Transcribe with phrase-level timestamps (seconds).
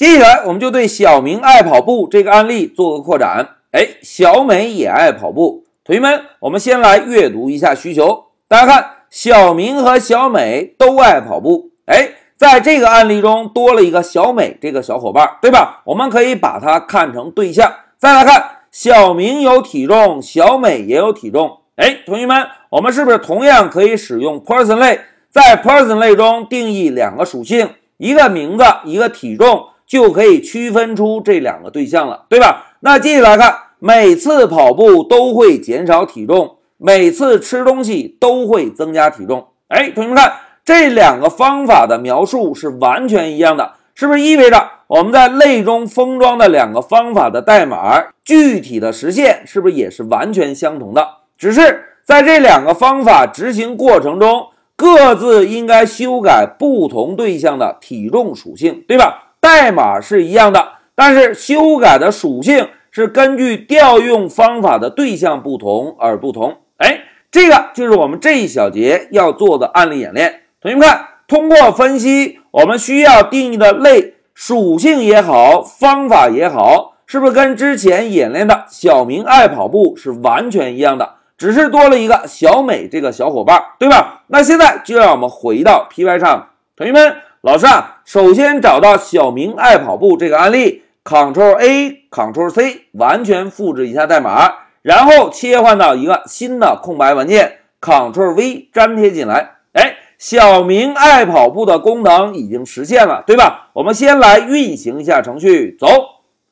[0.00, 3.56] 接下来我们就对小明爱跑步这个案例做个扩展。
[3.72, 5.64] 哎，小美也爱跑步。
[5.84, 8.24] 同学们，我们先来阅读一下需求。
[8.48, 11.72] 大家看，小明和小美都爱跑步。
[11.84, 15.82] 哎，在这个案例中多了一个小美这个小伙伴，对吧？
[15.84, 17.70] 我们可以把它看成对象。
[17.98, 18.42] 再来看，
[18.72, 21.58] 小明有体重，小美也有体重。
[21.76, 29.66] 哎，同学们，我们是不是同样可以使用 person 类，在 person 类中定义两个属性，一个名字，一个体重？
[29.90, 32.76] 就可以区分出这两个对象了，对吧？
[32.78, 39.48] 那继续来看，每次跑步都会减少体重，每次吃东西都会增加体重。
[39.66, 40.32] 哎，同学们看，
[40.64, 51.04] 这两个方法的描述是完全一样的，是不是意味着我们在类中封装的两个方法的代码具体的实现是不是也是完全相同的？
[51.36, 59.29] 只是在这两个方法执行过程中，各自应该修改不同对象的体重属性，对吧？
[59.40, 66.58] 代码是一样的，但是修改的属性是根据调用方法的对象不同而不同。
[66.76, 70.42] 哎，这个就是我们这一小节要做的案例演练。
[70.60, 81.14] 同学们看，通过分析我们需要定义的类属性也好，方法也好，是不是跟之前演练的小明爱跑步是完全一样的？
[81.38, 84.24] 只是多了一个小美这个小伙伴，对吧？
[84.26, 87.16] 那现在就让我们回到 Py 上，同学们。
[87.42, 99.52] 老师啊，首先找到小明爱跑步这个案例，Ctrl A Ctrl C，完全复制一下代码，然后切换到一个新的空白文件，Ctrl V 粘贴进来。
[99.72, 103.70] 哎，小明爱跑步的功能已经实现了，对吧？
[103.72, 105.86] 我们先来运行一下程序，走。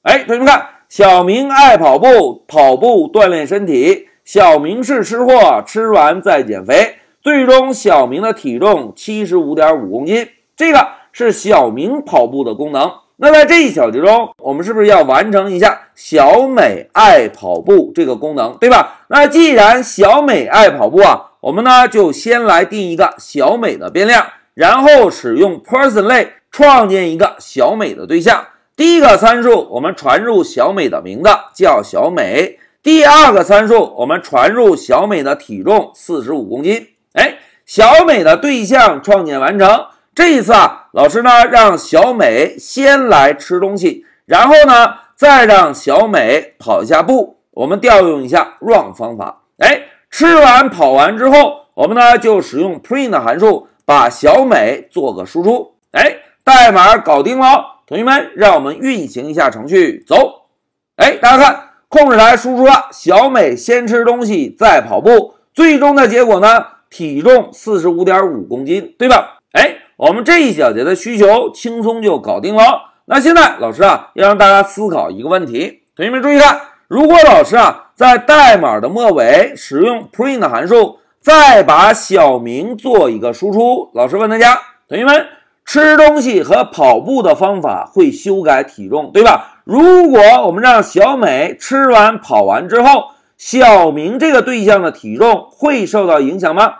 [0.00, 4.08] 哎，同学们看，小明爱跑步，跑步锻炼身体。
[4.24, 6.96] 小明是吃货，吃完再减肥。
[7.20, 10.28] 最终，小明的体重七十五点五公斤。
[10.58, 12.92] 这个是小明跑步的功能。
[13.20, 19.04] 那在这一小节中，我们是不是要完成一下小美爱跑步这个功能，对吧？
[19.06, 28.44] 那既然小美爱跑步啊，我们呢就先来定一个小美的变量，然后使用 person 类创建一个小美的对象。
[28.74, 36.88] 第一个参数我们传入小美的名字叫小美，第二个参数我们传入小美的体重四十五公斤。
[37.12, 39.86] 哎，小美的对象创建完成。
[40.18, 47.38] 这一次啊，老师呢让小美先来吃东西，然后呢再让小美跑一下步。
[47.52, 49.42] 我们调用一下 run 方法。
[49.58, 55.74] 哎，吃完跑完之后，我们呢就使用 print 函数把小美做个输出。
[55.92, 60.48] 哎，代码搞定了，同学们，让我们运行一下程序，走。
[60.96, 69.38] 哎，大家看，控制台输出了小美先吃东西再跑步，最终的结果呢，体重四十五点五公斤，对吧？
[69.52, 69.76] 哎。
[69.98, 72.92] 我们这一小节的需求轻松就搞定了。
[73.06, 75.82] 那现在老师啊，要让大家思考一个问题。
[75.96, 85.26] 同学们注意看，如果老师啊在代码的末尾使用 print 函数，再把小明做一个输出，老师问大家，同学们，
[85.64, 89.62] 吃东西和跑步的方法会修改体重，对吧？
[89.64, 93.06] 如果我们让小美吃完跑完之后，
[93.36, 96.74] 小明这个对象的体重会受到影响吗？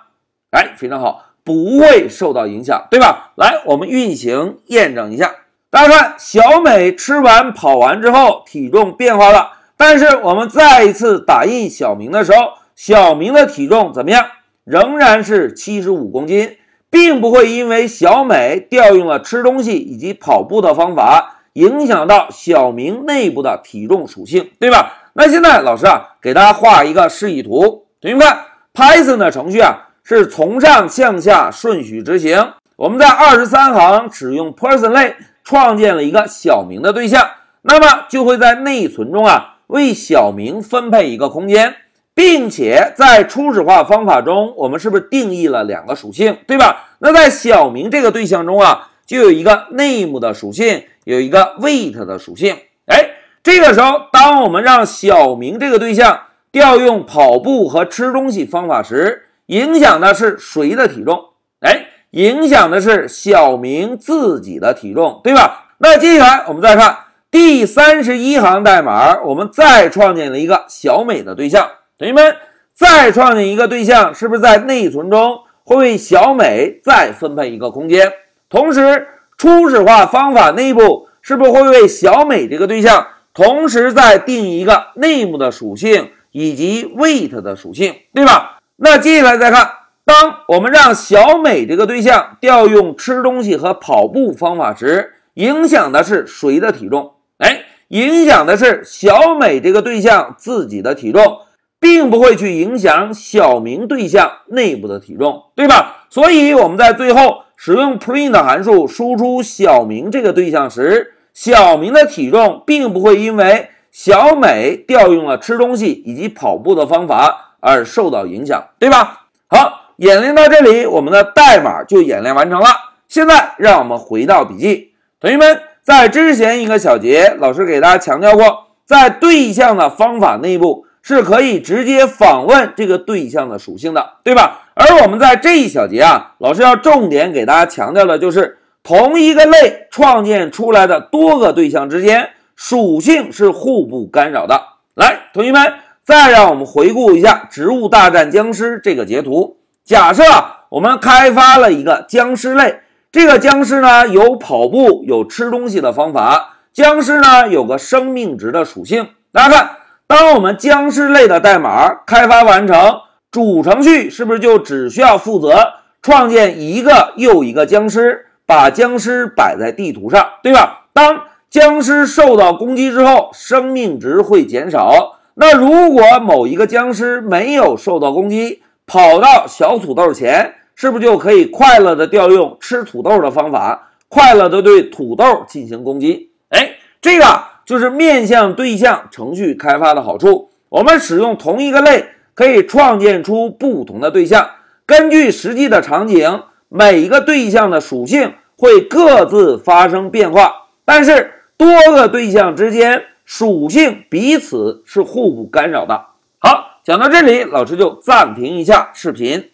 [0.52, 1.24] 哎，非常好。
[1.48, 3.32] 不会受到影响，对吧？
[3.36, 5.32] 来，我们运行验证一下。
[5.70, 9.52] 大家看，小美吃完跑完之后，体重变化了。
[9.78, 14.26] 但是我们再一次打印小明的时候，小明的体重怎么样？
[14.64, 16.58] 仍然是七十五公斤，
[16.90, 24.92] 并不会因为小美调用了吃东西以及跑步的方法，影响到小明内部的体重属性，对吧？
[25.14, 27.86] 那现在老师啊，给大家画一个示意图。
[28.02, 28.26] 同学们
[28.74, 29.87] ，Python 的程序啊。
[30.08, 32.54] 是从上向下顺序执行。
[32.76, 35.14] 我们在二十三行使用 person 类
[35.44, 37.28] 创建了一个小明的对象，
[37.60, 41.74] 那么就会在内存中啊为小明分配一个空间，
[42.14, 46.88] 并且在初始化方法中，我们是不是定义了两个属性，对吧？
[47.00, 52.56] 那在小明这个对象中啊，就有一个 name 的属性，有一个 weight 的属性。
[52.86, 53.10] 哎，
[53.42, 56.18] 这个时候，当我们让小明这个对象
[56.50, 61.18] 调用跑步和吃东西方法时，影响的是谁的体重？
[61.60, 65.68] 哎，影响的是小明自己的体重，对吧？
[65.78, 66.98] 那接下来我们再看
[67.30, 71.66] 第三十一行代码，我们再创建了一个小美的对象。
[71.96, 72.36] 同学们，
[72.74, 78.12] 再创建一个对象，是不是在内存中会为小美再分配一个空间？
[78.50, 79.08] 同时，
[79.38, 88.57] 初始化方法内部是不是会为小美这个对象同时再定一个 name 的属性以及 weight 的属性，对吧？
[88.80, 89.68] 那接下来再看，
[90.04, 97.14] 当我们让小美这个对象调用吃东西和跑步方法时，影响的是谁的体重？
[97.38, 101.38] 哎，影响的是小美这个对象自己的体重，
[101.80, 106.04] 并不会去影响小明对象内部的体重，对吧？
[106.08, 119.26] 所以我们在最后使用 print 函数输出小明这个对象时，小明的体重并不会因为小美调用了吃东西以及跑步的方法而受到影响，对吧？
[119.48, 122.66] 好，演练到这里，我们的代码就演练完成了。
[123.08, 125.62] 现在让我们回到笔记，同学们。
[125.80, 134.68] 在之前一个小节，老师给大家强调过，在对象的方法内部是可以直接访问这个对象的属性的，对吧？
[134.74, 144.62] 而我们在这一小节啊，老师要重点给大家强调的就是同一个类创建出来的多个对象之间属性是互不干扰的。
[144.94, 145.72] 来，同学们，
[146.08, 149.58] 再让我们回顾一下《植物大战僵尸》这个截图。
[149.84, 150.22] 假设
[150.70, 152.80] 我们开发了一个僵尸类。
[153.12, 159.10] 这个僵尸呢有跑步有吃东西的方法，僵尸呢有个生命值的属性。
[159.32, 159.70] 大家看，
[160.06, 163.00] 当我们僵尸类的代码开发完成，
[163.30, 170.86] 主程序是不是就只需要负责创建一个又一个僵尸，把僵尸摆在地图上，对吧？
[170.94, 175.17] 当僵尸受到攻击之后，生命值会减少。
[175.38, 180.54] 那如果某一个僵尸没有受到攻击，跑到小土豆前。
[180.80, 186.30] 是不是就可以快乐的调用吃土豆的方法，快乐的对土豆进行攻击？
[186.50, 187.24] 哎，这个
[187.66, 190.50] 就是面向对象程序开发的好处。
[190.68, 194.50] 我们使用同一个类，可以创建出不同的对象。
[194.86, 206.06] 根据实际的场景，每一个对象的属性会各自发生变化，但是多个对象之间属性彼此是互不干扰的。
[206.38, 209.50] 好，讲到这里，老师就暂停一下视频。